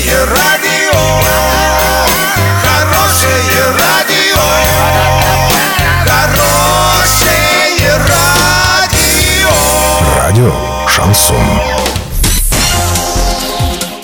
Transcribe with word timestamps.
Хорошее 0.00 0.24
радио, 0.24 0.98
хорошее 2.62 3.64
радио, 3.78 4.40
хорошее 6.06 7.98
радио. 8.08 9.50
Радио 10.16 10.54
Шансон. 10.88 11.36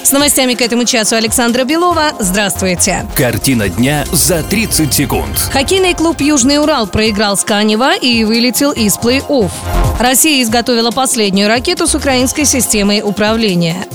С 0.03 0.13
новостями 0.13 0.53
к 0.53 0.61
этому 0.61 0.85
часу 0.85 1.17
Александра 1.17 1.65
Белова. 1.65 2.13
Здравствуйте. 2.19 3.07
Картина 3.17 3.71
дня 3.71 4.05
за 4.13 4.43
30 4.43 4.93
секунд. 4.93 5.39
Хоккейный 5.51 5.95
клуб 5.95 6.21
«Южный 6.21 6.59
Урал» 6.59 6.87
проиграл 6.87 7.39
с 7.39 7.45
Канева 7.45 7.97
и 7.97 8.25
вылетел 8.25 8.73
из 8.73 8.99
плей-офф. 8.99 9.51
Россия 9.99 10.43
изготовила 10.43 10.91
последнюю 10.91 11.49
ракету 11.49 11.87
с 11.87 11.95
украинской 11.95 12.45
системой 12.45 13.01
управления. 13.03 13.87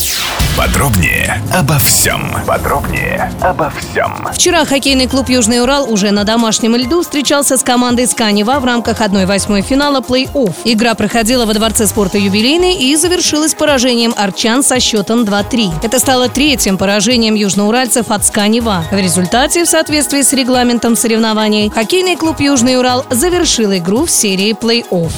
Подробнее 0.62 1.42
обо 1.52 1.80
всем. 1.80 2.22
Подробнее 2.46 3.32
обо 3.42 3.72
всем. 3.72 4.28
Вчера 4.32 4.64
хоккейный 4.64 5.08
клуб 5.08 5.28
«Южный 5.28 5.60
Урал» 5.60 5.92
уже 5.92 6.12
на 6.12 6.24
домашнем 6.24 6.76
льду 6.76 7.02
встречался 7.02 7.58
с 7.58 7.64
командой 7.64 8.06
Сканева 8.06 8.60
в 8.60 8.66
рамках 8.66 9.02
1-8 9.02 9.64
финала 9.64 10.02
плей-офф. 10.02 10.54
Игра 10.66 10.94
проходила 10.94 11.48
во 11.48 11.56
Дворце 11.56 11.88
спорта 11.88 12.20
«Юбилейный» 12.20 12.76
и 12.76 12.96
завершилась 12.96 13.56
поражением 13.56 14.14
арчан 14.16 14.62
со 14.62 14.80
счетом 14.80 15.24
2-3. 15.24 15.72
Это 15.82 15.98
стало 15.98 16.30
третьим 16.30 16.78
поражением 16.78 17.34
южноуральцев 17.34 18.12
от 18.12 18.24
Сканева. 18.24 18.86
В 18.92 18.98
результате, 19.00 19.64
в 19.64 19.68
соответствии 19.68 20.22
с 20.22 20.32
регламентом 20.32 20.96
соревнований, 20.96 21.72
хоккейный 21.72 22.16
клуб 22.16 22.40
«Южный 22.40 22.78
Урал» 22.78 23.04
завершил 23.10 23.74
игру 23.74 24.06
в 24.06 24.12
серии 24.12 24.54
плей-офф. 24.54 25.12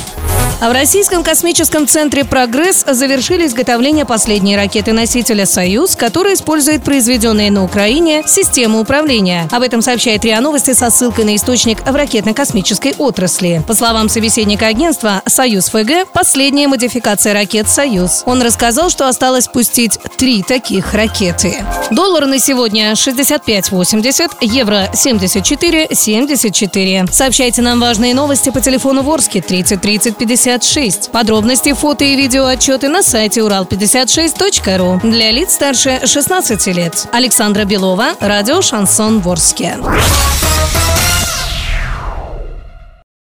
А 0.64 0.70
в 0.70 0.72
Российском 0.72 1.24
космическом 1.26 1.86
центре 1.88 2.24
«Прогресс» 2.24 2.86
завершили 2.88 3.48
изготовление 3.48 4.06
последней 4.06 4.56
ракеты-носителя 4.56 5.46
«Союз», 5.46 5.98
которая 5.98 6.36
использует 6.36 6.86
произведенные 6.86 7.52
на 7.52 7.66
Украине 7.66 8.24
систему 8.26 8.80
управления. 8.80 9.46
Об 9.52 9.62
этом 9.62 9.82
сообщает 9.82 10.24
РИА 10.24 10.40
Новости 10.40 10.72
со 10.72 10.90
ссылкой 10.90 11.26
на 11.26 11.36
источник 11.36 11.82
в 11.82 11.94
ракетно-космической 11.94 12.96
отрасли. 12.98 13.62
По 13.68 13.74
словам 13.74 14.08
собеседника 14.08 14.68
агентства, 14.68 15.22
«Союз 15.26 15.68
ФГ»– 15.68 16.08
последняя 16.14 16.70
модификация 16.70 17.34
ракет 17.34 17.68
«Союз». 17.68 18.24
Он 18.26 18.42
рассказал, 18.42 18.90
что 18.90 19.10
осталось 19.10 19.50
пустить 19.50 20.00
три 20.18 20.44
таких 20.44 20.94
ракеты. 20.94 21.62
Доллар 21.92 22.26
на 22.26 22.40
сегодня 22.40 22.94
65.80, 22.94 24.32
евро 24.40 24.90
74.74. 24.94 27.12
Сообщайте 27.12 27.62
нам 27.62 27.82
важные 27.82 28.14
новости 28.14 28.50
по 28.50 28.62
телефону 28.62 29.02
Ворске 29.02 29.42
30 29.42 29.82
30 29.82 30.16
50 30.16 30.53
56. 30.60 31.12
Подробности, 31.12 31.74
фото 31.74 32.04
и 32.04 32.16
видео 32.16 32.46
отчеты 32.46 32.90
на 32.90 33.02
сайте 33.02 33.42
урал56.ру. 33.42 35.00
Для 35.04 35.32
лиц 35.32 35.54
старше 35.54 36.02
16 36.06 36.68
лет. 36.68 37.08
Александра 37.12 37.66
Белова, 37.66 38.14
радио 38.20 38.62
«Шансон 38.62 39.20
Ворске». 39.20 39.78